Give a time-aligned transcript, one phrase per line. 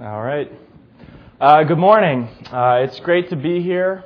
[0.00, 0.50] All right.
[1.38, 2.26] Uh, good morning.
[2.50, 4.02] Uh, it's great to be here.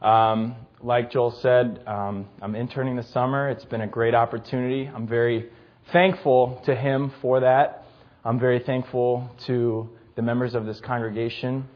[0.00, 3.50] Um, like Joel said, um, I'm interning this summer.
[3.50, 4.86] It's been a great opportunity.
[4.86, 5.50] I'm very
[5.92, 7.84] thankful to him for that.
[8.24, 11.68] I'm very thankful to the members of this congregation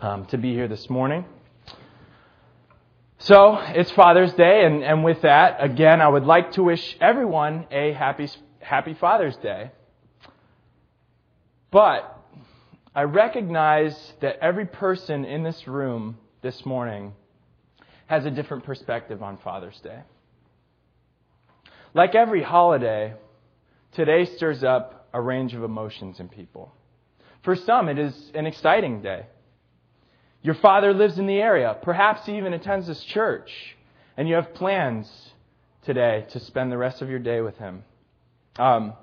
[0.00, 1.24] um, to be here this morning.
[3.18, 7.66] So, it's Father's Day, and, and with that, again, I would like to wish everyone
[7.72, 8.28] a happy,
[8.60, 9.72] happy Father's Day.
[11.72, 12.18] But
[12.92, 17.12] I recognize that every person in this room this morning
[18.06, 20.00] has a different perspective on Father's Day.
[21.94, 23.14] Like every holiday,
[23.92, 26.74] today stirs up a range of emotions in people.
[27.44, 29.26] For some, it is an exciting day.
[30.42, 33.76] Your father lives in the area, perhaps he even attends this church,
[34.16, 35.08] and you have plans
[35.82, 37.84] today to spend the rest of your day with him.
[38.58, 38.94] Um,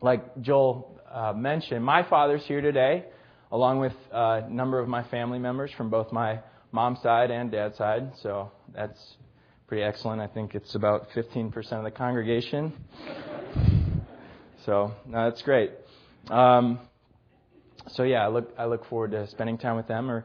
[0.00, 3.04] like Joel uh, mentioned, my father's here today
[3.50, 6.40] along with a number of my family members from both my
[6.72, 8.12] mom's side and dad's side.
[8.22, 9.16] So that's
[9.66, 10.20] pretty excellent.
[10.20, 12.72] I think it's about 15% of the congregation.
[14.64, 15.72] so no, that's great.
[16.28, 16.78] Um,
[17.92, 20.10] so yeah, I look I look forward to spending time with them.
[20.10, 20.24] Or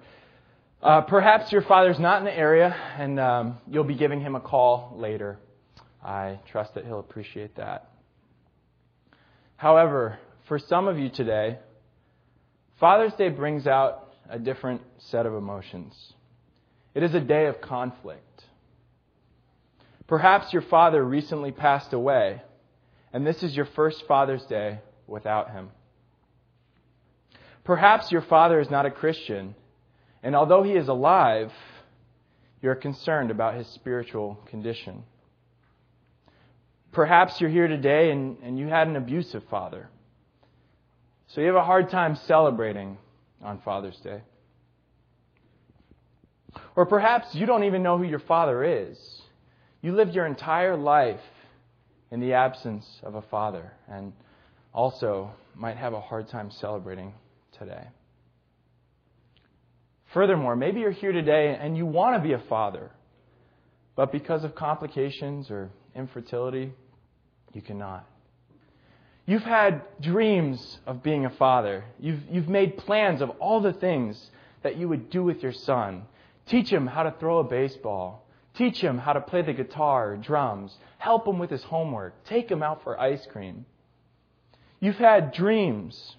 [0.81, 4.42] uh, perhaps your father's not in the area, and um, you'll be giving him a
[4.42, 5.38] call later.
[6.03, 7.89] I trust that he'll appreciate that.
[9.55, 11.59] However, for some of you today,
[12.84, 15.95] Father's Day brings out a different set of emotions.
[16.94, 18.44] It is a day of conflict.
[20.06, 22.42] Perhaps your father recently passed away,
[23.14, 25.70] and this is your first Father's Day without him.
[27.64, 29.56] Perhaps your father is not a Christian,
[30.22, 31.54] and although he is alive,
[32.61, 35.04] you're concerned about his spiritual condition.
[36.92, 39.88] Perhaps you're here today and, and you had an abusive father.
[41.34, 42.98] So you have a hard time celebrating
[43.42, 44.22] on Father's Day.
[46.76, 49.00] Or perhaps you don't even know who your father is.
[49.81, 51.20] You lived your entire life
[52.11, 54.14] in the absence of a father and
[54.76, 57.14] also might have a hard time celebrating
[57.58, 57.88] today.
[60.14, 62.92] Furthermore, maybe you're here today and you want to be a father,
[63.95, 66.71] but because of complications or infertility,
[67.54, 68.08] you cannot.
[69.26, 71.86] You've had dreams of being a father.
[72.00, 74.30] You've, you've made plans of all the things
[74.64, 76.04] that you would do with your son.
[76.45, 78.26] Teach him how to throw a baseball.
[78.56, 80.76] Teach him how to play the guitar drums.
[80.98, 82.26] Help him with his homework.
[82.26, 83.66] Take him out for ice cream.
[84.82, 86.17] You've had dreams.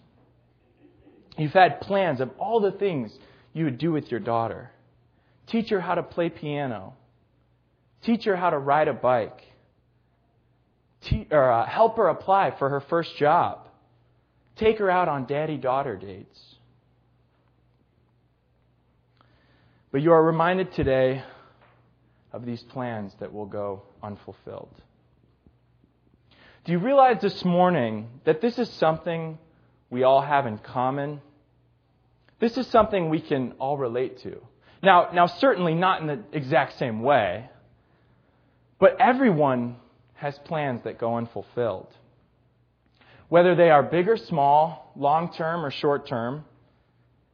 [1.36, 3.16] You've had plans of all the things
[3.52, 4.70] you would do with your daughter.
[5.46, 6.94] Teach her how to play piano.
[8.02, 9.42] Teach her how to ride a bike
[11.04, 13.68] te- or, uh, help her apply for her first job.
[14.56, 16.56] Take her out on daddy daughter dates.
[19.90, 21.22] But you are reminded today
[22.32, 24.74] of these plans that will go unfulfilled.
[26.64, 29.38] Do you realize this morning that this is something
[29.90, 31.20] we all have in common?
[32.40, 34.40] This is something we can all relate to.
[34.82, 37.48] Now, now certainly not in the exact same way,
[38.78, 39.76] but everyone
[40.14, 41.88] has plans that go unfulfilled.
[43.28, 46.44] Whether they are big or small, long term or short term,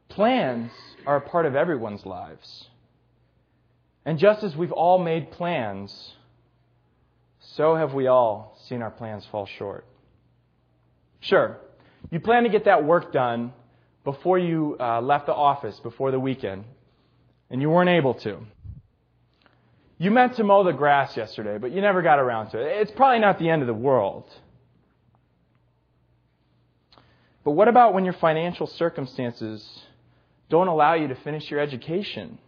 [0.09, 0.71] plans
[1.05, 2.67] are a part of everyone's lives.
[4.05, 6.13] And just as we've all made plans,
[7.39, 9.85] so have we all seen our plans fall short.
[11.19, 11.57] Sure,
[12.09, 13.53] you plan to get that work done
[14.03, 16.63] before you uh, left the office, before the weekend,
[17.51, 18.39] and you weren't able to.
[20.01, 22.81] You meant to mow the grass yesterday, but you never got around to it.
[22.81, 24.23] It's probably not the end of the world.
[27.43, 29.63] But what about when your financial circumstances
[30.49, 32.39] don't allow you to finish your education?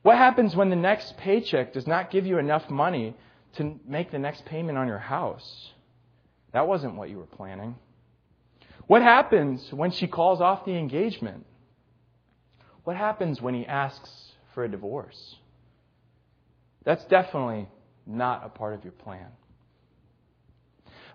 [0.00, 3.14] What happens when the next paycheck does not give you enough money
[3.56, 5.70] to make the next payment on your house?
[6.54, 7.74] That wasn't what you were planning.
[8.86, 11.44] What happens when she calls off the engagement?
[12.84, 15.36] What happens when he asks for a divorce?
[16.84, 17.68] That's definitely
[18.06, 19.26] not a part of your plan.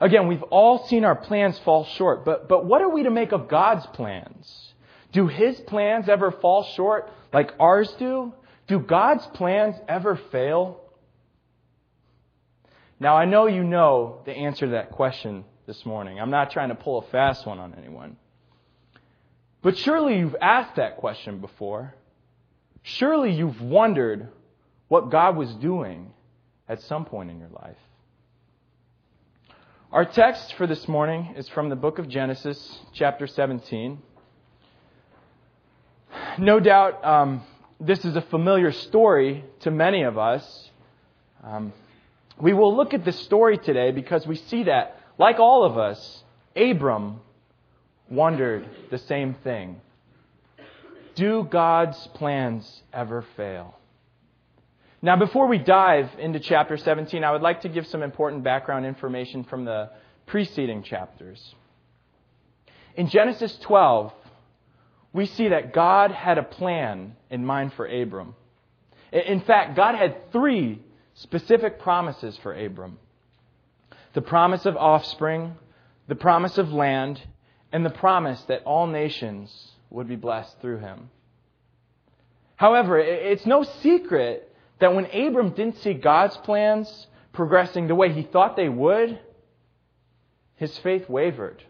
[0.01, 3.31] Again, we've all seen our plans fall short, but, but what are we to make
[3.31, 4.73] of God's plans?
[5.11, 8.33] Do His plans ever fall short like ours do?
[8.67, 10.81] Do God's plans ever fail?
[12.99, 16.19] Now, I know you know the answer to that question this morning.
[16.19, 18.17] I'm not trying to pull a fast one on anyone.
[19.61, 21.93] But surely you've asked that question before.
[22.83, 24.29] Surely you've wondered
[24.89, 26.11] what God was doing
[26.67, 27.77] at some point in your life.
[29.91, 33.99] Our text for this morning is from the book of Genesis, chapter 17.
[36.37, 37.41] no doubt um,
[37.79, 40.69] this is a familiar story to many of us.
[41.43, 41.71] Um,
[42.39, 46.23] we will look at this story today because we see that, like all of us,
[46.55, 47.21] Abram
[48.09, 49.81] wondered the same thing.
[51.15, 53.78] Do God's plans ever fail?
[55.01, 58.85] Now, before we dive into chapter 17, I would like to give some important background
[58.85, 59.89] information from the
[60.25, 61.55] preceding chapters.
[62.95, 64.11] In Genesis 12,
[65.13, 68.35] we see that God had a plan in mind for Abram.
[69.13, 72.99] In fact, God had three specific promises for Abram
[74.13, 75.55] the promise of offspring,
[76.07, 77.21] the promise of land,
[77.71, 81.11] and the promise that all nations would be blessed through him.
[82.55, 84.48] However, it's no secret
[84.79, 89.19] that when Abram didn't see God's plans progressing the way he thought they would,
[90.55, 91.63] his faith wavered.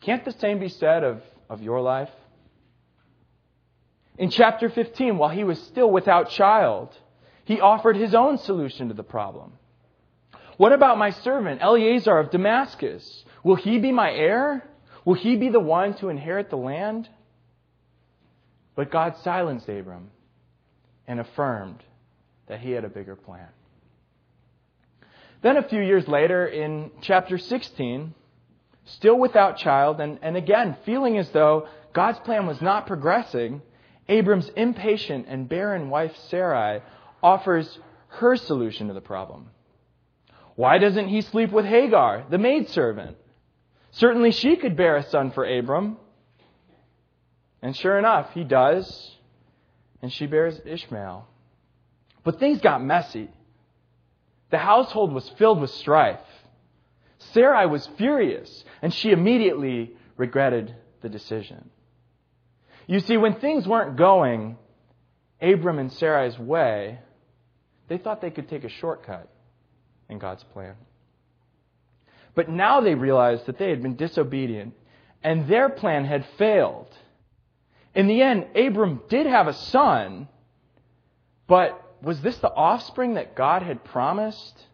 [0.00, 2.10] Can't the same be said of, of your life?
[4.16, 6.96] In chapter 15, while he was still without child,
[7.44, 9.52] he offered his own solution to the problem.
[10.56, 13.24] What about my servant, Eliezer of Damascus?
[13.42, 14.62] Will he be my heir?
[15.06, 17.08] Will he be the one to inherit the land?
[18.74, 20.10] But God silenced Abram
[21.10, 21.82] and affirmed
[22.46, 23.48] that he had a bigger plan.
[25.42, 28.14] Then a few years later, in chapter 16,
[28.84, 33.60] still without child, and, and again feeling as though God's plan was not progressing,
[34.08, 36.80] Abram's impatient and barren wife Sarai
[37.24, 37.80] offers
[38.20, 39.50] her solution to the problem.
[40.54, 43.16] Why doesn't he sleep with Hagar, the maidservant?
[43.90, 45.96] Certainly she could bear a son for Abram.
[47.62, 49.16] And sure enough, he does.
[50.02, 51.26] And she bears Ishmael.
[52.24, 53.30] But things got messy.
[54.50, 56.18] The household was filled with strife.
[57.32, 61.70] Sarai was furious, and she immediately regretted the decision.
[62.86, 64.56] You see, when things weren't going
[65.40, 66.98] Abram and Sarai's way,
[67.88, 69.28] they thought they could take a shortcut
[70.08, 70.74] in God's plan.
[72.34, 74.74] But now they realized that they had been disobedient
[75.22, 76.88] and their plan had failed.
[77.94, 80.28] In the end, Abram did have a son,
[81.46, 84.66] but was this the offspring that God had promised?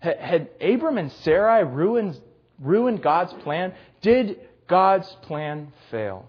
[0.00, 2.20] Had Abram and Sarai ruined,
[2.60, 3.74] ruined God's plan?
[4.00, 6.28] Did God's plan fail?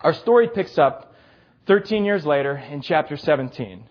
[0.00, 1.14] Our story picks up
[1.66, 3.84] 13 years later in chapter 17.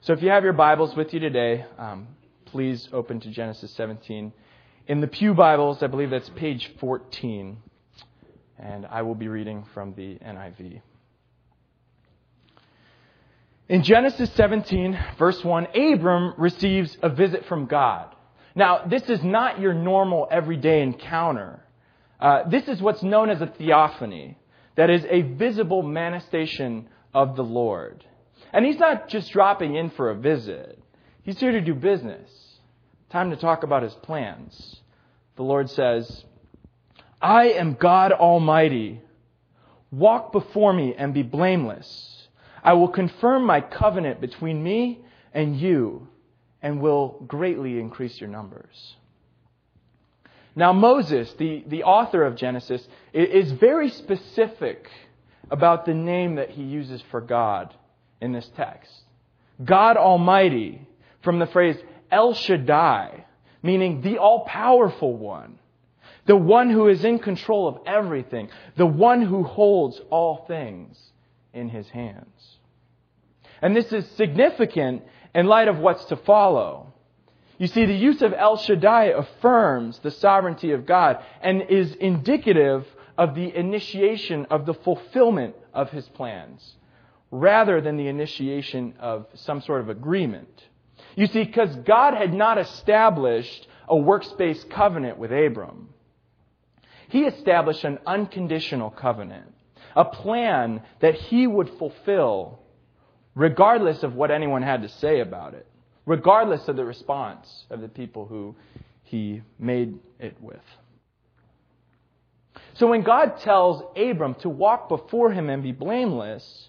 [0.00, 2.06] So if you have your Bibles with you today, um,
[2.46, 4.32] please open to Genesis 17.
[4.86, 7.58] In the Pew Bibles, I believe that's page 14,
[8.60, 10.82] and I will be reading from the NIV.
[13.68, 18.14] In Genesis 17, verse 1, Abram receives a visit from God.
[18.54, 21.60] Now, this is not your normal everyday encounter.
[22.18, 24.36] Uh, this is what's known as a theophany,
[24.74, 28.04] that is, a visible manifestation of the Lord.
[28.52, 30.82] And he's not just dropping in for a visit,
[31.22, 32.30] he's here to do business.
[33.10, 34.80] Time to talk about his plans.
[35.36, 36.24] The Lord says,
[37.20, 39.02] I am God Almighty.
[39.90, 42.28] Walk before me and be blameless.
[42.62, 45.00] I will confirm my covenant between me
[45.32, 46.08] and you
[46.62, 48.96] and will greatly increase your numbers.
[50.56, 54.90] Now, Moses, the, the author of Genesis, is very specific
[55.50, 57.74] about the name that he uses for God
[58.20, 58.92] in this text.
[59.62, 60.86] God Almighty,
[61.22, 61.76] from the phrase
[62.10, 63.24] El Shaddai,
[63.62, 65.58] meaning the all powerful one,
[66.26, 70.98] the one who is in control of everything, the one who holds all things
[71.52, 72.58] in his hands.
[73.62, 75.02] And this is significant
[75.34, 76.94] in light of what's to follow.
[77.58, 82.86] You see, the use of El Shaddai affirms the sovereignty of God and is indicative
[83.18, 86.76] of the initiation of the fulfillment of his plans,
[87.30, 90.48] rather than the initiation of some sort of agreement.
[91.16, 95.90] You see, because God had not established a works-based covenant with Abram.
[97.10, 99.52] He established an unconditional covenant,
[99.96, 102.60] a plan that he would fulfill
[103.34, 105.66] regardless of what anyone had to say about it,
[106.06, 108.54] regardless of the response of the people who
[109.02, 110.60] he made it with.
[112.74, 116.68] So when God tells Abram to walk before him and be blameless,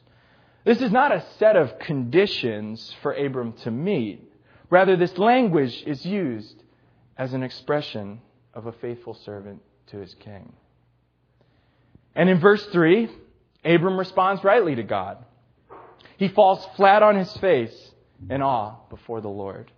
[0.64, 4.24] this is not a set of conditions for Abram to meet.
[4.72, 6.64] Rather, this language is used
[7.16, 8.22] as an expression
[8.56, 10.54] of a faithful servant to his king.
[12.16, 13.10] And in verse 3,
[13.64, 15.24] Abram responds rightly to God.
[16.18, 17.92] He falls flat on his face
[18.30, 19.72] in awe before the Lord.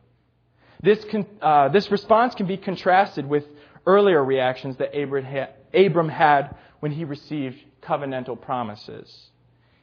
[0.82, 1.05] This,
[1.41, 3.46] uh, this response can be contrasted with
[3.86, 9.29] earlier reactions that Abram had when he received covenantal promises.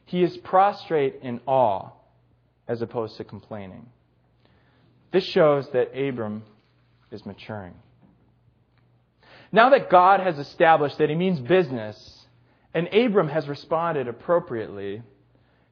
[0.05, 1.89] He is prostrate in awe
[2.67, 3.87] as opposed to complaining.
[5.11, 6.43] This shows that Abram
[7.11, 7.73] is maturing.
[9.51, 12.25] Now that God has established that he means business,
[12.73, 15.01] and Abram has responded appropriately,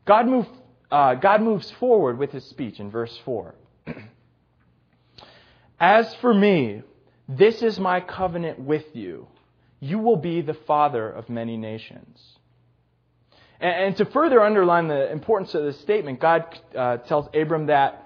[0.05, 0.47] God, move,
[0.91, 3.55] uh, God moves forward with his speech in verse 4.
[5.79, 6.83] As for me,
[7.29, 9.27] this is my covenant with you.
[9.79, 12.19] You will be the father of many nations.
[13.61, 16.45] And, to further underline the importance of this statement, God
[16.75, 18.05] uh, tells Abram that,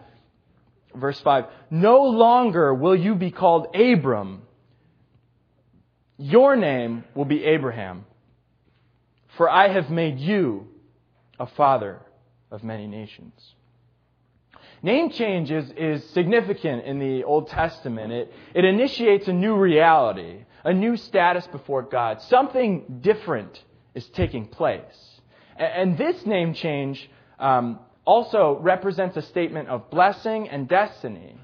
[0.95, 4.43] verse 5, No longer will you be called Abram
[6.17, 8.05] your name will be Abraham,
[9.37, 10.67] for I have made you
[11.39, 11.99] a father
[12.51, 13.33] of many nations.
[14.83, 18.11] Name change is, is significant in the Old Testament.
[18.11, 22.21] It, it initiates a new reality, a new status before God.
[22.23, 23.63] Something different
[23.95, 25.21] is taking place.
[25.55, 31.37] And, and this name change um, also represents a statement of blessing and destiny.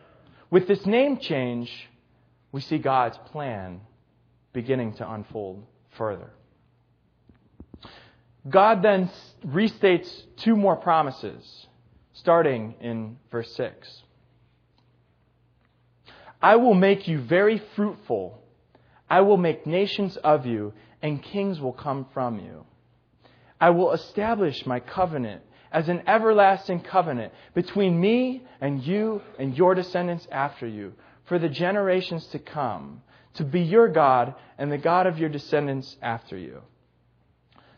[0.51, 1.71] With this name change,
[2.51, 3.81] we see God's plan
[4.53, 5.63] beginning to unfold
[5.97, 6.29] further.
[8.49, 9.09] God then
[9.45, 11.67] restates two more promises,
[12.13, 14.03] starting in verse 6.
[16.41, 18.41] I will make you very fruitful.
[19.09, 22.65] I will make nations of you, and kings will come from you.
[23.59, 25.41] I will establish my covenant
[25.71, 30.93] as an everlasting covenant between me and you and your descendants after you
[31.25, 33.01] for the generations to come
[33.35, 36.61] to be your God and the God of your descendants after you.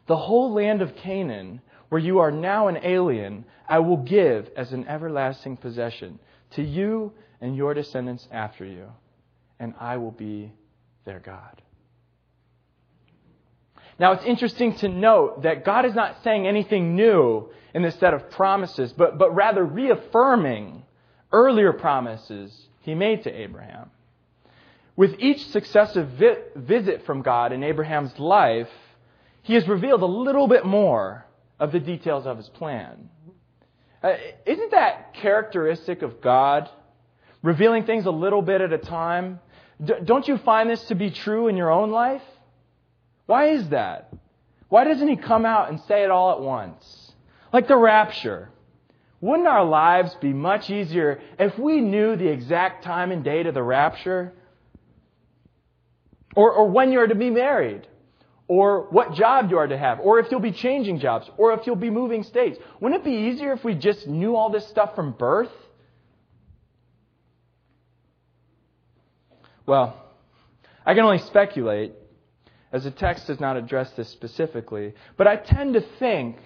[0.08, 4.74] The whole land of Canaan, where you are now an alien, I will give as
[4.74, 6.20] an everlasting possession
[6.52, 8.88] to you and your descendants after you,
[9.60, 10.54] and I will be
[11.06, 11.62] their God.
[14.00, 18.14] Now, it's interesting to note that God is not saying anything new in this set
[18.14, 20.84] of promises, but, but rather reaffirming
[21.32, 23.92] earlier promises he made to Abraham.
[24.96, 28.70] With each successive vi- visit from God in Abraham's life,
[29.42, 31.26] he has revealed a little bit more
[31.60, 33.10] of the details of his plan.
[34.04, 34.14] Uh,
[34.46, 36.70] isn't that characteristic of God?
[37.42, 39.40] Revealing things a little bit at a time?
[39.84, 42.24] D- don't you find this to be true in your own life?
[43.26, 44.14] Why is that?
[44.70, 47.14] Why doesn't he come out and say it all at once?
[47.54, 48.50] Like the rapture.
[49.20, 53.54] Wouldn't our lives be much easier if we knew the exact time and date of
[53.54, 54.34] the rapture?
[56.36, 57.88] Or, or when you are to be married.
[58.48, 60.00] Or what job you are to have.
[60.00, 61.30] Or if you'll be changing jobs.
[61.38, 62.58] Or if you'll be moving states.
[62.80, 65.52] Wouldn't it be easier if we just knew all this stuff from birth?
[69.66, 69.96] Well,
[70.86, 71.94] I can only speculate,
[72.72, 76.38] as the text does not address this specifically, but I tend to think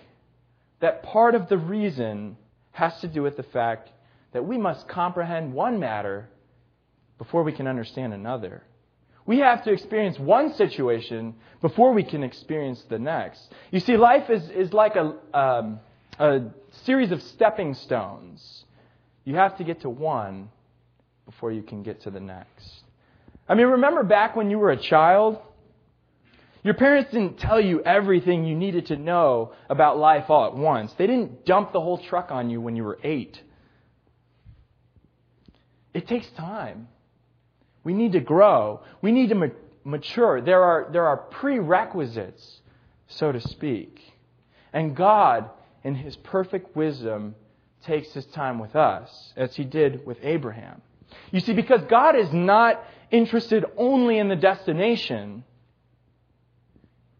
[0.81, 2.37] that part of the reason
[2.71, 3.89] has to do with the fact
[4.33, 6.29] that we must comprehend one matter
[7.17, 8.63] before we can understand another.
[9.25, 13.51] We have to experience one situation before we can experience the next.
[13.71, 15.79] You see, life is, is like a, um,
[16.19, 16.41] a
[16.83, 18.65] series of stepping stones.
[19.23, 20.49] You have to get to one
[21.25, 22.83] before you can get to the next.
[23.49, 25.39] I mean, remember back when you were a child?
[26.63, 30.93] Your parents didn't tell you everything you needed to know about life all at once.
[30.93, 33.41] They didn't dump the whole truck on you when you were eight.
[35.93, 36.87] It takes time.
[37.85, 38.81] We need to grow.
[39.01, 39.51] We need to
[39.85, 40.41] mature.
[40.41, 42.61] There are, there are prerequisites,
[43.07, 44.01] so to speak.
[44.73, 45.49] And God,
[45.83, 47.35] in His perfect wisdom,
[47.83, 50.81] takes His time with us, as He did with Abraham.
[51.31, 55.43] You see, because God is not interested only in the destination,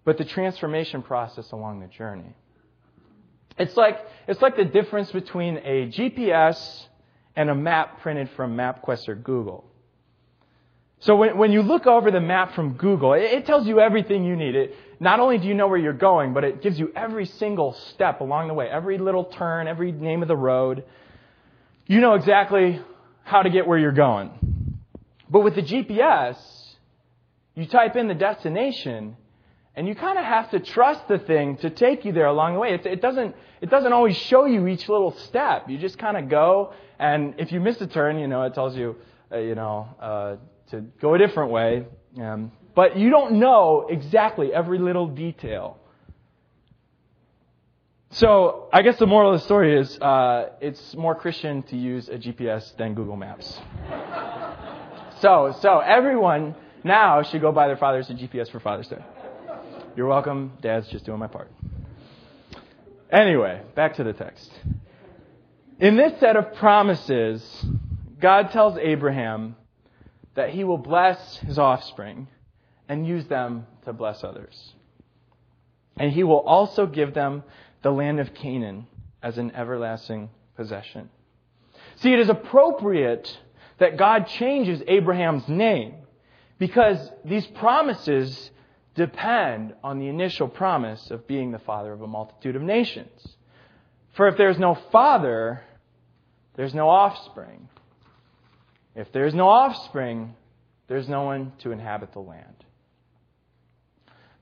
[0.03, 2.35] but the transformation process along the journey.
[3.57, 6.87] It's like, it's like the difference between a GPS
[7.35, 9.63] and a map printed from MapQuest or Google.
[11.05, 14.23] So when, when you look over the map from Google, it, it tells you everything
[14.23, 14.55] you need.
[14.55, 17.73] It, not only do you know where you're going, but it gives you every single
[17.73, 20.83] step along the way, every little turn, every name of the road.
[21.85, 22.81] You know exactly
[23.23, 24.31] how to get where you're going.
[25.29, 26.37] But with the GPS,
[27.53, 29.15] you type in the destination,
[29.75, 32.59] and you kind of have to trust the thing to take you there along the
[32.59, 32.73] way.
[32.73, 35.69] It, it, doesn't, it doesn't always show you each little step.
[35.69, 38.75] You just kind of go, and if you miss a turn, you know, it tells
[38.75, 38.95] you,
[39.31, 40.35] uh, you know, uh,
[40.75, 41.85] to go a different way.
[42.19, 45.77] Um, but you don't know exactly every little detail.
[48.11, 52.07] So I guess the moral of the story is uh, it's more Christian to use
[52.09, 53.59] a GPS than Google Maps.
[55.19, 59.03] so so everyone now should go buy their fathers a GPS for Father's Day.
[59.95, 60.53] You're welcome.
[60.61, 61.51] Dad's just doing my part.
[63.11, 64.51] Anyway, back to the text.
[65.79, 67.65] In this set of promises,
[68.19, 69.55] God tells Abraham
[70.35, 72.27] that he will bless his offspring
[72.87, 74.73] and use them to bless others.
[75.97, 77.43] And he will also give them
[77.81, 78.87] the land of Canaan
[79.23, 81.09] as an everlasting possession.
[81.97, 83.37] See, it is appropriate
[83.79, 85.95] that God changes Abraham's name
[86.57, 88.51] because these promises
[88.95, 93.35] depend on the initial promise of being the father of a multitude of nations.
[94.13, 95.61] For if there's no father,
[96.55, 97.67] there's no offspring.
[98.95, 100.35] If there's no offspring,
[100.87, 102.63] there's no one to inhabit the land.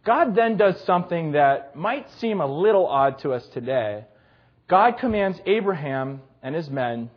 [0.05, 4.05] God then does something that might seem a little odd to us today.
[4.67, 7.10] God commands Abraham and his men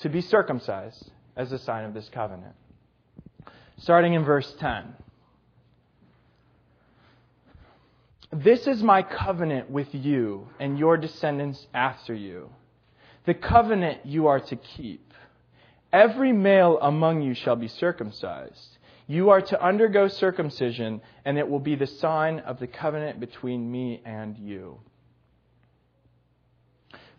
[0.00, 2.54] to be circumcised as a sign of this covenant.
[3.78, 4.94] Starting in verse 10.
[8.32, 12.50] This is my covenant with you and your descendants after you,
[13.24, 15.05] the covenant you are to keep.
[15.92, 18.78] Every male among you shall be circumcised.
[19.06, 23.70] You are to undergo circumcision, and it will be the sign of the covenant between
[23.70, 24.80] me and you.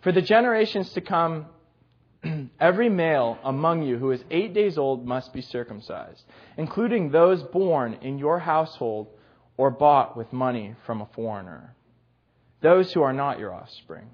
[0.02, 1.46] For the generations to come,
[2.60, 6.24] every male among you who is eight days old must be circumcised,
[6.58, 9.08] including those born in your household
[9.56, 11.74] or bought with money from a foreigner,
[12.62, 14.10] those who are not your offspring.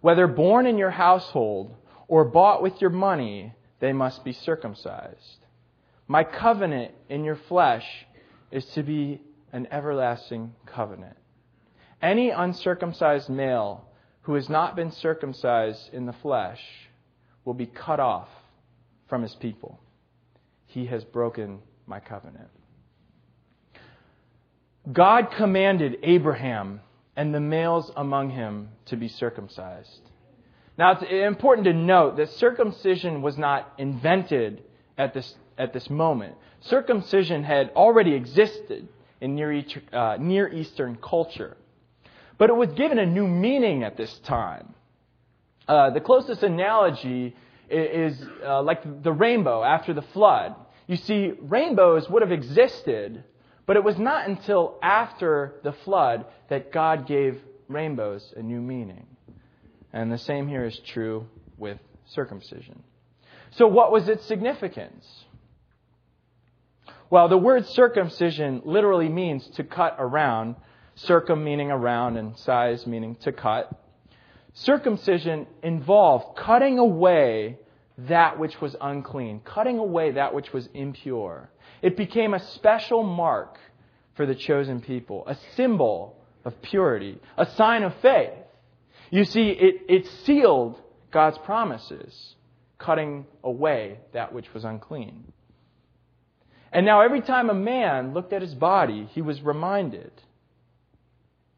[0.00, 1.74] Whether born in your household
[2.08, 5.38] or bought with your money, they must be circumcised.
[6.08, 8.06] My covenant in your flesh
[8.50, 9.20] is to be
[9.52, 11.16] an everlasting covenant.
[12.00, 13.84] Any uncircumcised male
[14.22, 16.60] who has not been circumcised in the flesh
[17.44, 18.28] will be cut off
[19.08, 19.80] from his people.
[20.66, 22.48] He has broken my covenant.
[24.92, 26.80] God commanded Abraham
[27.16, 30.10] and the males among him to be circumcised.
[30.78, 34.62] Now, it's important to note that circumcision was not invented
[34.98, 36.34] at this, at this moment.
[36.60, 38.88] Circumcision had already existed
[39.20, 41.56] in Near, uh, Near Eastern culture.
[42.38, 44.74] But it was given a new meaning at this time.
[45.66, 47.34] Uh, the closest analogy
[47.70, 50.54] is, is uh, like the rainbow after the flood.
[50.86, 53.24] You see, rainbows would have existed
[53.66, 59.06] but it was not until after the flood that God gave rainbows a new meaning.
[59.92, 62.82] And the same here is true with circumcision.
[63.52, 65.06] So, what was its significance?
[67.08, 70.56] Well, the word circumcision literally means to cut around,
[70.96, 73.70] circum meaning around, and size meaning to cut.
[74.54, 77.58] Circumcision involved cutting away
[77.98, 81.48] that which was unclean, cutting away that which was impure.
[81.82, 83.58] It became a special mark
[84.14, 88.32] for the chosen people, a symbol of purity, a sign of faith.
[89.10, 92.34] You see, it, it sealed God's promises,
[92.78, 95.32] cutting away that which was unclean.
[96.72, 100.10] And now, every time a man looked at his body, he was reminded.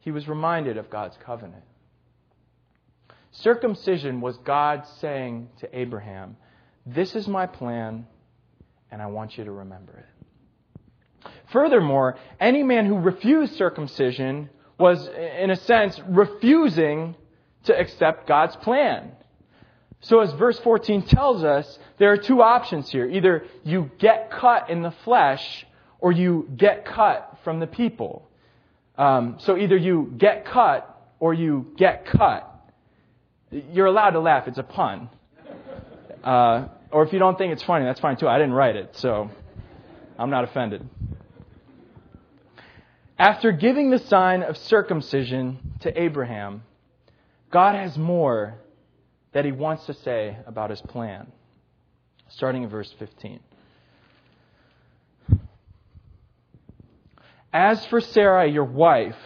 [0.01, 1.65] He was reminded of God's covenant.
[3.33, 6.37] Circumcision was God saying to Abraham,
[6.87, 8.07] This is my plan,
[8.91, 11.31] and I want you to remember it.
[11.53, 17.17] Furthermore, any man who refused circumcision was, in a sense, refusing
[17.65, 19.13] to accept God's plan.
[20.01, 23.09] So, as verse 14 tells us, there are two options here.
[23.09, 25.67] Either you get cut in the flesh,
[25.99, 28.29] or you get cut from the people.
[28.97, 32.45] Um, so, either you get cut, or you get cut.
[33.51, 35.09] You're allowed to laugh, it's a pun.
[36.23, 38.29] Uh, or if you don't think it's funny, that's fine too.
[38.29, 39.31] I didn't write it, so
[40.19, 40.89] I'm not offended.
[43.19, 46.63] After giving the sign of circumcision to Abraham,
[47.51, 48.59] God has more
[49.33, 51.33] that he wants to say about his plan.
[52.29, 53.41] Starting in verse 15.
[57.53, 59.17] As for Sarai, your wife,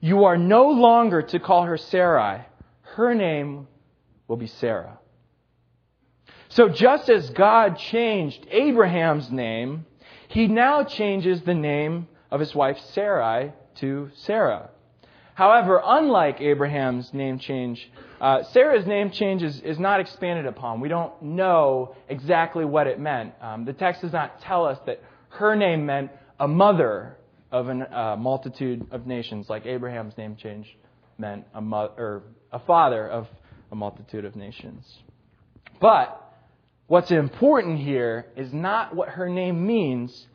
[0.00, 2.44] you are no longer to call her Sarai.
[2.82, 3.66] Her name
[4.28, 4.98] will be Sarah.
[6.50, 9.86] So just as God changed Abraham's name,
[10.28, 14.68] he now changes the name of his wife Sarai to Sarah.
[15.34, 17.90] However, unlike Abraham's name change,
[18.20, 20.80] uh, Sarah's name change is, is, not expanded upon.
[20.80, 23.34] We don't know exactly what it meant.
[23.40, 27.16] Um, the text does not tell us that her name meant a mother
[27.50, 30.76] of a uh, multitude of nations, like Abraham's name change
[31.18, 33.26] meant a, mo- or a father of
[33.70, 34.84] a multitude of nations.
[35.80, 36.20] But
[36.86, 40.26] what's important here is not what her name means,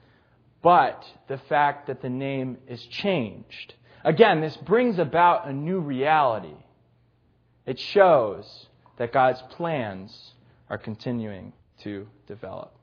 [0.63, 3.75] but the fact that the name is changed.
[4.07, 6.55] Again, this brings about a new reality.
[7.65, 10.31] It shows that God's plans
[10.69, 12.73] are continuing to develop.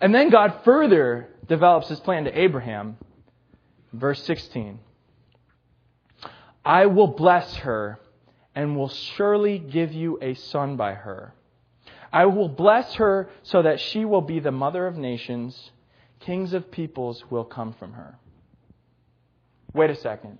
[0.00, 2.96] And then God further develops his plan to Abraham.
[3.92, 4.78] Verse 16
[6.64, 8.00] I will bless her
[8.54, 11.34] and will surely give you a son by her.
[12.10, 15.72] I will bless her so that she will be the mother of nations.
[16.20, 18.18] Kings of peoples will come from her.
[19.74, 20.38] Wait a second.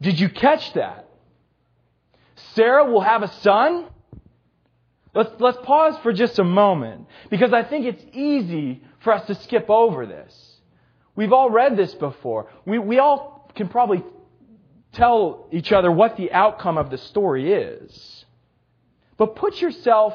[0.00, 1.08] Did you catch that?
[2.54, 3.86] Sarah will have a son?
[5.14, 9.34] Let's, let's pause for just a moment because I think it's easy for us to
[9.34, 10.60] skip over this.
[11.16, 12.48] We've all read this before.
[12.64, 14.04] We, we all can probably
[14.92, 18.24] tell each other what the outcome of the story is.
[19.16, 20.14] But put yourself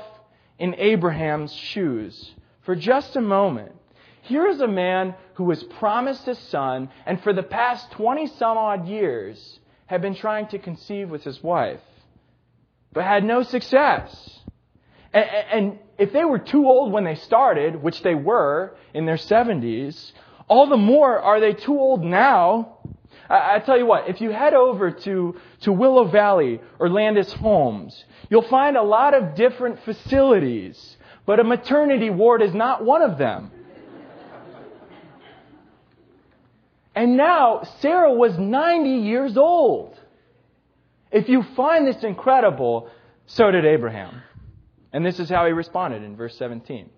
[0.57, 3.73] in Abraham's shoes for just a moment.
[4.23, 8.57] Here is a man who was promised a son, and for the past 20 some
[8.57, 11.81] odd years had been trying to conceive with his wife,
[12.91, 14.39] but had no success.
[15.13, 19.17] And, and if they were too old when they started, which they were in their
[19.17, 20.11] 70s,
[20.47, 22.77] all the more are they too old now
[23.29, 27.33] I, I tell you what, if you head over to, to Willow Valley or Landis
[27.33, 33.01] Homes, you'll find a lot of different facilities, but a maternity ward is not one
[33.01, 33.51] of them.
[36.95, 39.97] And now, Sarah was 90 years old.
[41.11, 42.89] If you find this incredible,
[43.25, 44.21] so did Abraham.
[44.91, 46.89] And this is how he responded in verse 17.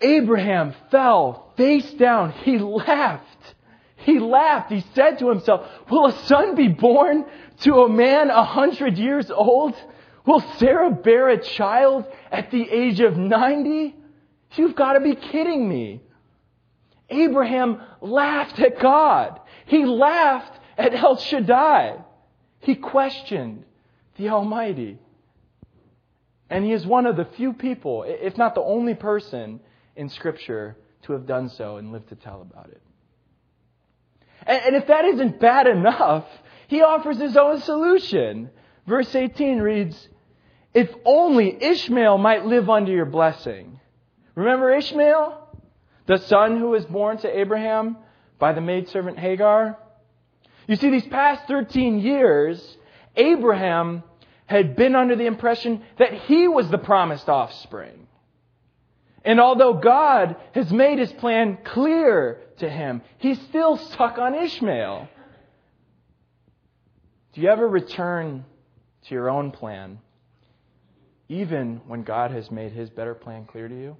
[0.00, 2.32] Abraham fell face down.
[2.32, 3.54] He laughed
[4.04, 4.70] he laughed.
[4.70, 7.24] He said to himself, Will a son be born
[7.60, 9.74] to a man a hundred years old?
[10.26, 13.94] Will Sarah bear a child at the age of 90?
[14.56, 16.02] You've got to be kidding me.
[17.22, 19.40] Abraham laughed at God.
[19.66, 21.98] He laughed at El Shaddai.
[22.60, 23.64] He questioned
[24.16, 24.98] the Almighty.
[26.50, 29.60] And he is one of the few people, if not the only person
[29.96, 32.82] in Scripture, to have done so and lived to tell about it.
[34.46, 36.26] And, if that isn't bad enough,
[36.68, 38.50] he offers his own solution.
[38.86, 40.08] Verse 18 reads,
[40.74, 43.80] If only Ishmael might live under your blessing.
[44.34, 45.43] Remember Ishmael?
[46.06, 47.96] The son who was born to Abraham
[48.38, 49.78] by the maidservant Hagar?
[50.66, 52.76] You see, these past 13 years,
[53.16, 54.02] Abraham
[54.46, 58.06] had been under the impression that he was the promised offspring.
[59.24, 65.08] And although God has made his plan clear to him, he's still stuck on Ishmael.
[67.32, 68.44] Do you ever return
[69.04, 69.98] to your own plan,
[71.28, 73.96] even when God has made his better plan clear to you?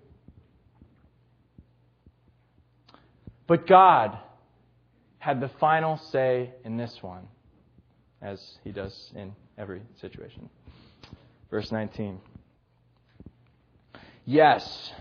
[3.46, 4.18] But God
[5.18, 7.28] had the final say in this one,
[8.22, 10.48] as he does in every situation.
[11.50, 12.20] Verse 19.
[14.24, 14.92] Yes,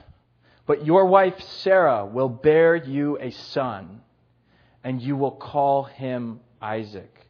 [0.66, 4.02] but your wife Sarah will bear you a son,
[4.84, 7.28] and you will call him Isaac.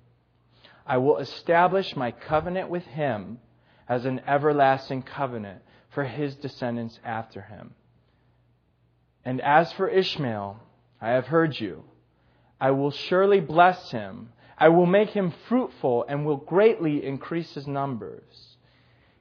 [0.85, 3.39] I will establish my covenant with him
[3.87, 7.73] as an everlasting covenant for his descendants after him.
[9.23, 10.59] And as for Ishmael,
[11.03, 11.83] I have heard you.
[12.61, 14.29] I will surely bless him.
[14.57, 18.55] I will make him fruitful and will greatly increase his numbers.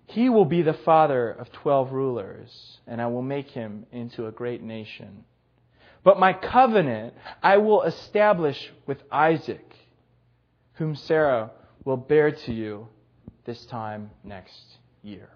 [0.07, 4.31] He will be the father of twelve rulers, and I will make him into a
[4.31, 5.25] great nation.
[6.05, 9.75] But my covenant I will establish with Isaac,
[10.75, 11.51] whom Sarah
[11.85, 12.87] will bear to you
[13.45, 15.31] this time next year.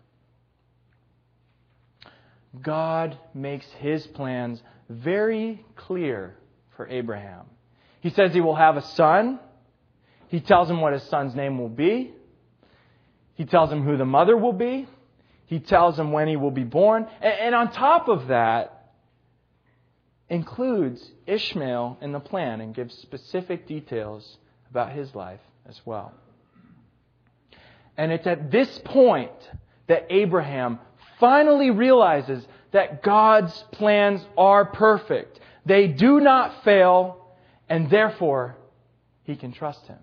[2.63, 6.37] God makes his plans very clear
[6.77, 7.47] for Abraham.
[8.01, 9.41] He says he will have a son.
[10.29, 12.13] He tells him what his son's name will be.
[13.35, 14.87] He tells him who the mother will be.
[15.47, 17.07] He tells him when he will be born.
[17.21, 18.91] And, on top of that,
[20.29, 24.39] includes Ishmael in the plan and gives specific details
[24.71, 26.13] about his life as well.
[27.97, 29.33] And it's at this point
[29.87, 30.81] that Abraham
[31.21, 35.41] finally realizes that God's plans are perfect.
[35.65, 37.27] They do not fail,
[37.69, 38.57] and therefore
[39.25, 39.99] he can trust him.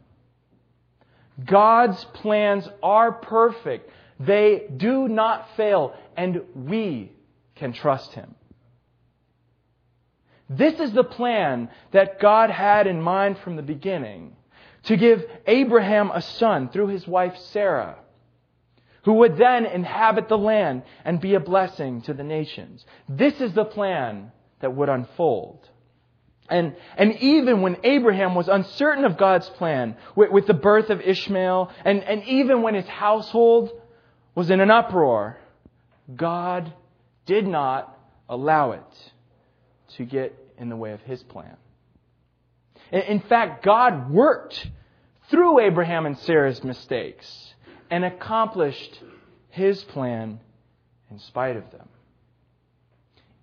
[1.43, 3.89] God's plans are perfect.
[4.19, 7.11] They do not fail, and we
[7.55, 8.35] can trust Him.
[10.49, 14.35] This is the plan that God had in mind from the beginning
[14.83, 17.97] to give Abraham a son through his wife Sarah,
[19.03, 22.85] who would then inhabit the land and be a blessing to the nations.
[23.07, 25.69] This is the plan that would unfold.
[26.49, 31.01] And, and even when Abraham was uncertain of God's plan with, with the birth of
[31.01, 33.71] Ishmael, and, and even when his household
[34.35, 35.37] was in an uproar,
[36.13, 36.73] God
[37.25, 37.97] did not
[38.29, 39.11] allow it
[39.95, 41.55] to get in the way of his plan.
[42.91, 44.69] In fact, God worked
[45.29, 47.52] through Abraham and Sarah's mistakes
[47.89, 48.99] and accomplished
[49.49, 50.39] his plan
[51.11, 51.87] in spite of them.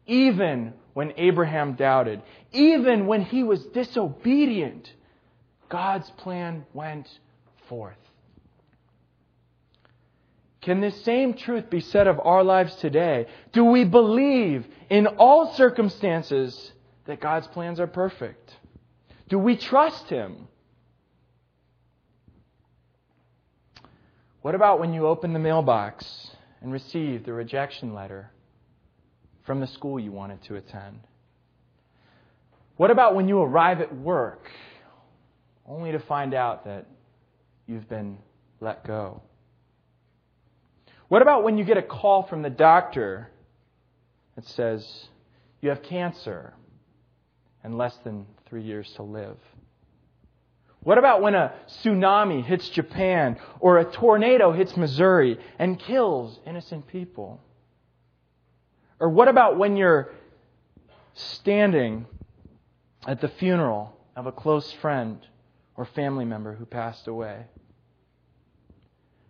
[0.07, 2.22] Even when Abraham doubted,
[2.53, 4.92] even when he was disobedient,
[5.68, 7.09] God's plan went
[7.68, 7.96] forth.
[10.61, 13.26] Can this same truth be said of our lives today?
[13.53, 16.72] Do we believe in all circumstances
[17.07, 18.55] that God's plans are perfect?
[19.29, 20.48] Do we trust Him?
[24.42, 26.31] What about when you open the mailbox
[26.62, 28.31] and receive the rejection letter
[29.44, 31.00] from the school you wanted to attend?
[32.76, 34.50] What about when you arrive at work
[35.66, 36.87] only to find out that
[37.66, 38.16] you've been
[38.61, 39.20] let go?
[41.09, 43.29] What about when you get a call from the doctor
[44.37, 45.09] that says
[45.61, 46.55] you have cancer
[47.62, 49.37] and less than three years to live?
[50.82, 56.86] What about when a tsunami hits Japan or a tornado hits Missouri and kills innocent
[56.86, 57.40] people?
[58.98, 60.10] Or what about when you're
[61.14, 62.06] standing
[63.06, 65.18] at the funeral of a close friend
[65.76, 67.44] or family member who passed away?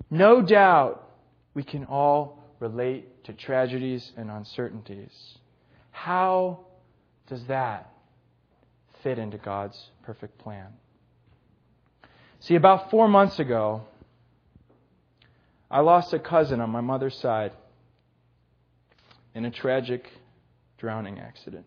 [0.09, 1.09] No doubt
[1.55, 5.39] we can all relate to tragedies and uncertainties.
[5.91, 6.61] How
[7.29, 7.93] does that
[9.03, 10.69] fit into God's perfect plan?
[12.41, 13.83] See, about four months ago,
[15.71, 17.53] I lost a cousin on my mother's side
[19.35, 20.09] in a tragic
[20.79, 21.67] drowning accident.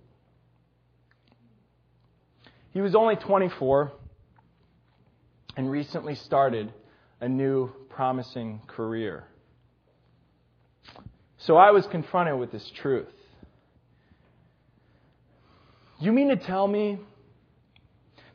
[2.71, 3.91] He was only 24
[5.55, 6.73] and recently started
[7.21, 9.25] a new promising career.
[11.37, 13.13] So I was confronted with this truth.
[15.99, 16.97] You mean to tell me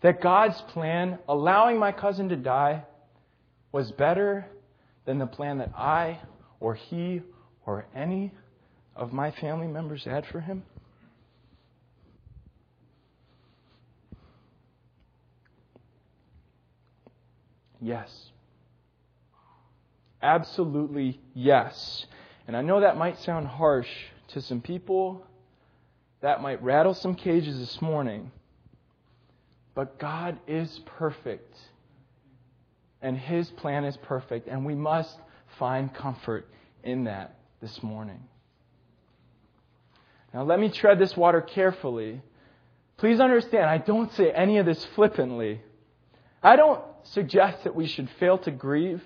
[0.00, 2.84] that God's plan, allowing my cousin to die,
[3.72, 4.46] was better
[5.04, 6.20] than the plan that I
[6.60, 7.22] or he
[7.66, 8.32] or any
[8.96, 10.62] of my family members had for him?
[17.80, 18.30] Yes.
[20.20, 22.06] Absolutely yes.
[22.46, 23.88] And I know that might sound harsh
[24.28, 25.24] to some people,
[26.20, 28.32] that might rattle some cages this morning.
[29.78, 31.56] But God is perfect.
[33.00, 34.48] And His plan is perfect.
[34.48, 35.16] And we must
[35.56, 36.48] find comfort
[36.82, 38.24] in that this morning.
[40.34, 42.20] Now, let me tread this water carefully.
[42.96, 45.60] Please understand, I don't say any of this flippantly.
[46.42, 49.00] I don't suggest that we should fail to grieve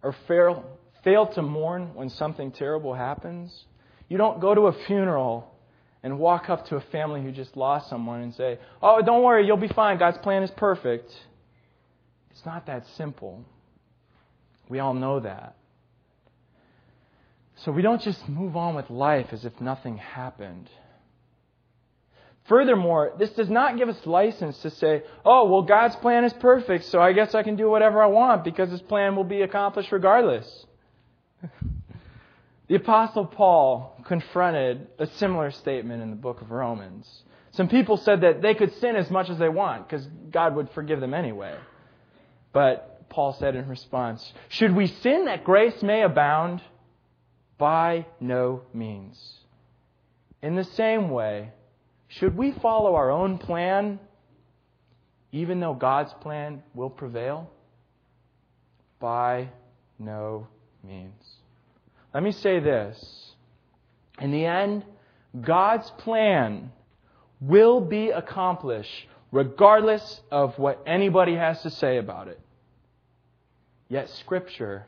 [0.00, 0.64] or fail,
[1.02, 3.64] fail to mourn when something terrible happens.
[4.08, 5.49] You don't go to a funeral
[6.02, 9.46] and walk up to a family who just lost someone and say, Oh, don't worry,
[9.46, 9.98] you'll be fine.
[9.98, 11.10] God's plan is perfect.
[12.30, 13.44] It's not that simple.
[14.68, 15.56] We all know that.
[17.56, 20.70] So we don't just move on with life as if nothing happened.
[22.48, 26.86] Furthermore, this does not give us license to say, oh, well, God's plan is perfect,
[26.86, 29.92] so I guess I can do whatever I want because His plan will be accomplished
[29.92, 30.66] regardless.
[32.70, 37.04] The Apostle Paul confronted a similar statement in the book of Romans.
[37.50, 40.70] Some people said that they could sin as much as they want because God would
[40.70, 41.56] forgive them anyway.
[42.52, 46.62] But Paul said in response, Should we sin that grace may abound?
[47.58, 49.20] By no means.
[50.40, 51.50] In the same way,
[52.06, 53.98] should we follow our own plan
[55.32, 57.50] even though God's plan will prevail?
[59.00, 59.48] By
[59.98, 60.46] no
[60.84, 61.39] means.
[62.12, 63.32] Let me say this.
[64.20, 64.84] In the end,
[65.40, 66.72] God's plan
[67.40, 72.40] will be accomplished regardless of what anybody has to say about it.
[73.88, 74.86] Yet Scripture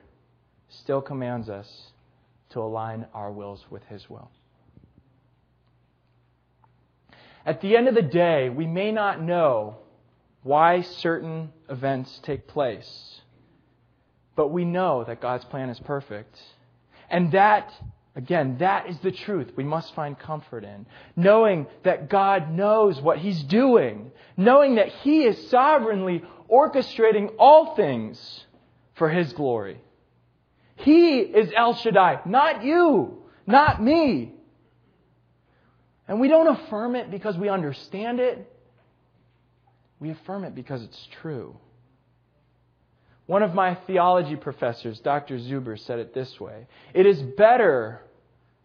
[0.68, 1.92] still commands us
[2.50, 4.30] to align our wills with His will.
[7.46, 9.76] At the end of the day, we may not know
[10.42, 13.20] why certain events take place,
[14.35, 16.38] but we know that God's plan is perfect
[17.12, 17.70] and that,
[18.16, 20.87] again, that is the truth we must find comfort in.
[21.14, 24.11] Knowing that God knows what He's doing.
[24.37, 28.46] Knowing that He is sovereignly orchestrating all things
[28.94, 29.79] for His glory.
[30.77, 34.33] He is El Shaddai, not you, not me.
[36.09, 38.51] And we don't affirm it because we understand it.
[40.01, 41.57] We affirm it because it's true.
[43.26, 45.38] One of my theology professors, Dr.
[45.38, 48.00] Zuber, said it this way It is better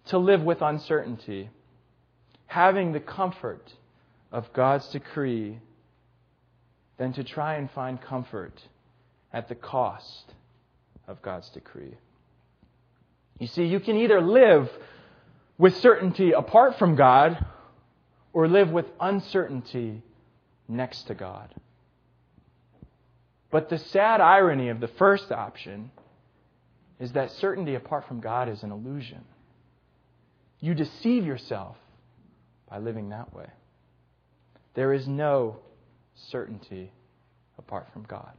[0.07, 1.49] to live with uncertainty,
[2.47, 3.73] having the comfort
[4.31, 5.59] of God's decree,
[6.97, 8.61] than to try and find comfort
[9.31, 10.33] at the cost
[11.07, 11.93] of God's decree.
[13.39, 14.69] You see, you can either live
[15.57, 17.45] with certainty apart from God
[18.33, 20.01] or live with uncertainty
[20.67, 21.53] next to God.
[23.49, 25.91] But the sad irony of the first option
[26.99, 29.23] is that certainty apart from God is an illusion.
[30.59, 31.77] You deceive yourself
[32.69, 33.47] by living that way.
[34.73, 35.57] There is no
[36.15, 36.91] certainty
[37.57, 38.33] apart from God.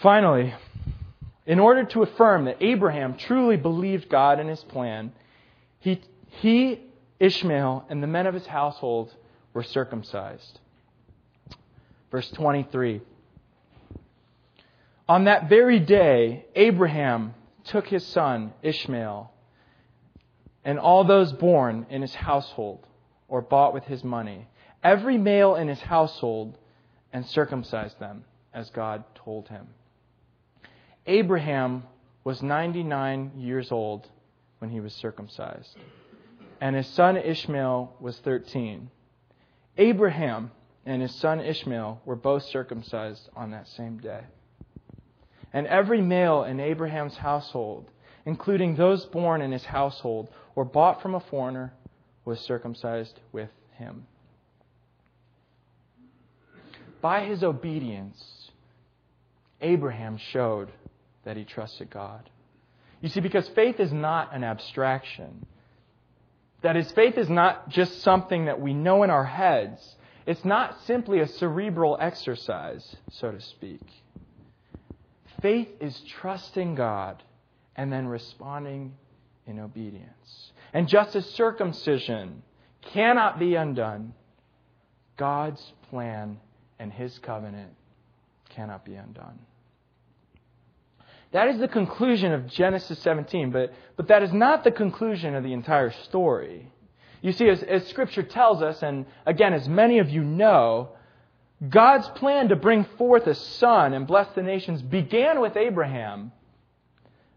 [0.00, 0.54] Finally,
[1.46, 5.12] in order to affirm that Abraham truly believed God and his plan,
[5.78, 6.80] he, he,
[7.18, 9.14] Ishmael, and the men of his household
[9.52, 10.60] were circumcised.
[12.10, 13.00] Verse 23.
[15.08, 19.32] On that very day, Abraham took his son, Ishmael,
[20.64, 22.86] and all those born in his household
[23.28, 24.48] or bought with his money,
[24.82, 26.58] every male in his household,
[27.12, 29.68] and circumcised them, as God told him.
[31.06, 31.84] Abraham
[32.24, 34.08] was 99 years old
[34.58, 35.76] when he was circumcised,
[36.60, 38.90] and his son Ishmael was 13.
[39.78, 40.50] Abraham
[40.86, 44.22] and his son Ishmael were both circumcised on that same day.
[45.52, 47.90] And every male in Abraham's household,
[48.24, 51.72] including those born in his household or bought from a foreigner,
[52.24, 54.06] was circumcised with him.
[57.00, 58.50] By his obedience,
[59.60, 60.70] Abraham showed
[61.24, 62.28] that he trusted God.
[63.00, 65.46] You see, because faith is not an abstraction.
[66.62, 69.96] That is, faith is not just something that we know in our heads.
[70.26, 73.80] It's not simply a cerebral exercise, so to speak.
[75.40, 77.22] Faith is trusting God
[77.76, 78.94] and then responding
[79.46, 80.52] in obedience.
[80.72, 82.42] And just as circumcision
[82.82, 84.14] cannot be undone,
[85.16, 86.38] God's plan
[86.78, 87.72] and His covenant
[88.48, 89.38] cannot be undone.
[91.32, 95.44] That is the conclusion of Genesis 17, but, but that is not the conclusion of
[95.44, 96.72] the entire story.
[97.22, 100.90] You see, as, as Scripture tells us, and again, as many of you know,
[101.68, 106.32] God's plan to bring forth a son and bless the nations began with Abraham,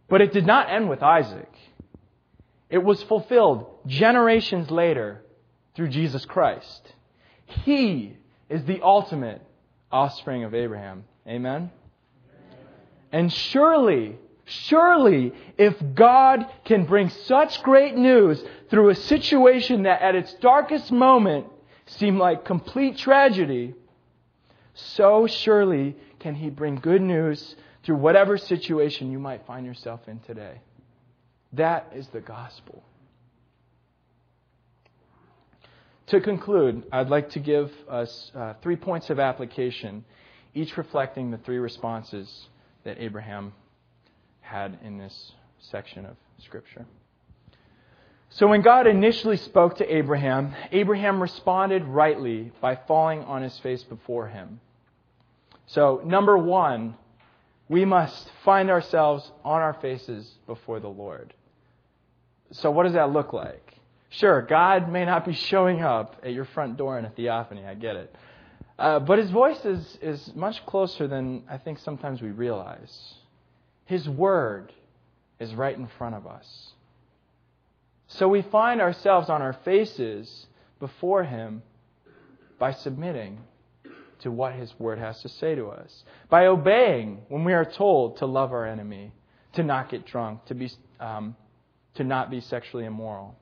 [0.09, 1.51] but it did not end with Isaac.
[2.69, 5.23] It was fulfilled generations later
[5.75, 6.93] through Jesus Christ.
[7.45, 8.17] He
[8.49, 9.41] is the ultimate
[9.91, 11.05] offspring of Abraham.
[11.27, 11.71] Amen?
[13.11, 14.17] And surely,
[14.49, 20.91] surely, if God can bring such great news through a situation that at its darkest
[20.91, 21.47] moment
[21.85, 23.73] seemed like complete tragedy,
[24.73, 30.19] so surely can He bring good news through whatever situation you might find yourself in
[30.19, 30.61] today.
[31.53, 32.83] That is the gospel.
[36.07, 40.03] To conclude, I'd like to give us uh, three points of application,
[40.55, 42.47] each reflecting the three responses
[42.83, 43.53] that Abraham
[44.49, 46.85] had in this section of Scripture.
[48.31, 53.83] So, when God initially spoke to Abraham, Abraham responded rightly by falling on his face
[53.83, 54.59] before him.
[55.67, 56.95] So, number one,
[57.67, 61.33] we must find ourselves on our faces before the Lord.
[62.51, 63.75] So, what does that look like?
[64.09, 67.75] Sure, God may not be showing up at your front door in a theophany, I
[67.75, 68.15] get it.
[68.79, 73.13] Uh, but his voice is, is much closer than I think sometimes we realize.
[73.89, 74.71] His word
[75.39, 76.73] is right in front of us.
[78.05, 80.45] So we find ourselves on our faces
[80.79, 81.63] before him
[82.59, 83.39] by submitting
[84.19, 88.17] to what his word has to say to us, by obeying when we are told
[88.17, 89.11] to love our enemy,
[89.53, 90.69] to not get drunk, to, be,
[90.99, 91.35] um,
[91.95, 93.35] to not be sexually immoral,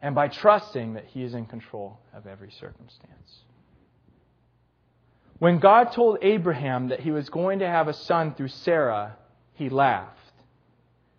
[0.00, 3.40] and by trusting that he is in control of every circumstance.
[5.42, 9.16] When God told Abraham that he was going to have a son through Sarah,
[9.54, 10.16] he laughed.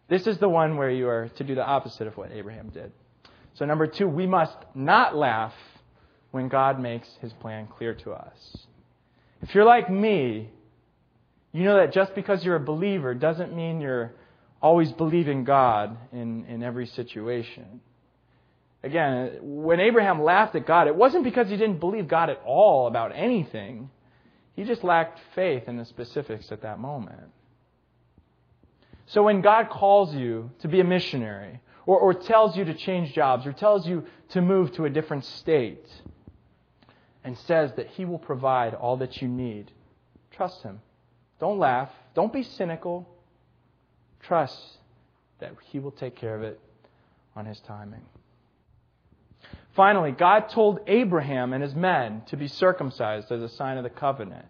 [0.08, 2.94] This is the one where you are to do the opposite of what Abraham did.
[3.56, 5.54] So, number two, we must not laugh
[6.32, 8.66] when God makes his plan clear to us.
[9.42, 10.50] If you're like me,
[11.52, 14.14] you know that just because you're a believer doesn't mean you're
[14.62, 17.82] always believing God in, in every situation.
[18.84, 22.88] Again, when Abraham laughed at God, it wasn't because he didn't believe God at all
[22.88, 23.90] about anything.
[24.56, 27.32] He just lacked faith in the specifics at that moment.
[29.08, 33.14] So when God calls you to be a missionary, or, or tells you to change
[33.14, 35.86] jobs, or tells you to move to a different state,
[37.24, 39.72] and says that He will provide all that you need,
[40.32, 40.82] trust Him.
[41.40, 41.90] Don't laugh.
[42.14, 43.10] Don't be cynical.
[44.22, 44.58] Trust
[45.40, 46.60] that He will take care of it
[47.36, 48.06] on His timing.
[49.76, 53.90] Finally, God told Abraham and his men to be circumcised as a sign of the
[53.90, 54.46] covenant.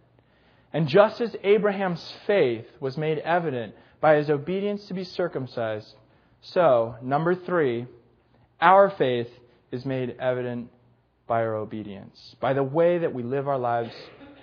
[0.73, 5.95] And just as Abraham's faith was made evident by his obedience to be circumcised,
[6.41, 7.87] so, number three,
[8.59, 9.29] our faith
[9.71, 10.69] is made evident
[11.25, 13.93] by our obedience, by the way that we live our lives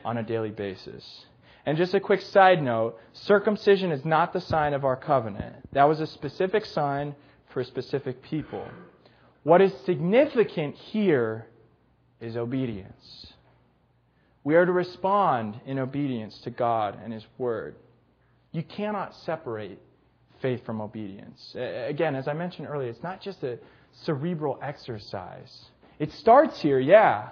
[0.02, 1.26] on a daily basis.
[1.66, 5.56] And just a quick side note circumcision is not the sign of our covenant.
[5.72, 7.14] That was a specific sign
[7.50, 8.66] for a specific people.
[9.42, 11.46] What is significant here
[12.20, 13.32] is obedience.
[14.44, 17.76] We are to respond in obedience to God and His Word.
[18.52, 19.80] You cannot separate
[20.40, 21.54] faith from obedience.
[21.54, 23.58] Again, as I mentioned earlier, it's not just a
[24.02, 25.66] cerebral exercise.
[25.98, 27.30] It starts here, yeah,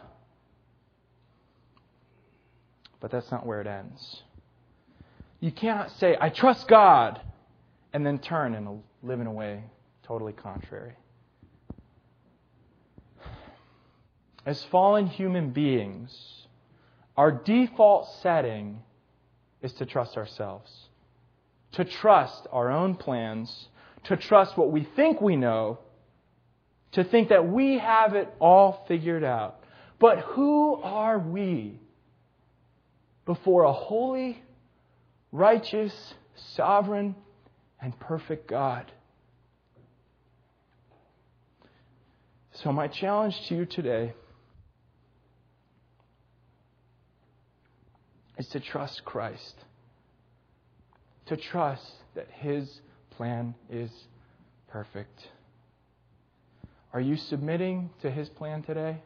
[3.00, 4.22] but that's not where it ends.
[5.40, 7.20] You cannot say, I trust God,
[7.92, 9.64] and then turn and live in a way
[10.02, 10.94] totally contrary.
[14.46, 16.46] As fallen human beings,
[17.16, 18.82] our default setting
[19.62, 20.70] is to trust ourselves,
[21.72, 23.68] to trust our own plans,
[24.04, 25.78] to trust what we think we know,
[26.92, 29.60] to think that we have it all figured out.
[29.98, 31.80] But who are we
[33.26, 34.42] before a holy,
[35.32, 36.14] righteous,
[36.54, 37.16] sovereign,
[37.82, 38.90] and perfect God?
[42.52, 44.14] So, my challenge to you today
[48.38, 49.54] is to trust Christ.
[51.26, 52.80] To trust that His
[53.10, 53.90] plan is
[54.68, 55.28] perfect.
[56.92, 59.02] Are you submitting to His plan today?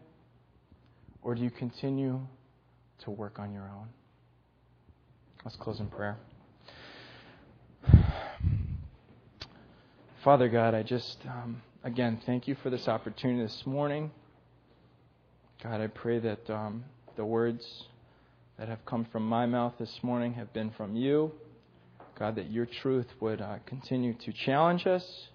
[1.23, 2.21] Or do you continue
[3.01, 3.89] to work on your own?
[5.45, 6.19] Let's close in prayer.
[10.23, 14.13] Father God, I just, um, again, thank you for this opportunity this morning.
[15.63, 16.85] God, I pray that um,
[17.17, 17.85] the words
[18.59, 21.33] that have come from my mouth this morning have been from you.
[22.19, 25.29] God, that your truth would uh, continue to challenge us,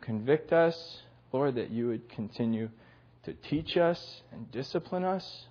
[0.00, 0.98] convict us.
[1.32, 2.68] Lord, that you would continue
[3.24, 5.46] to teach us and discipline us.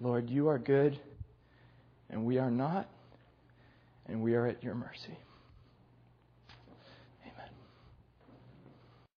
[0.00, 0.98] Lord, you are good,
[2.10, 2.88] and we are not,
[4.06, 5.18] and we are at your mercy.